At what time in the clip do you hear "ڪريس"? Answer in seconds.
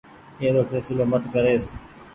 1.33-1.65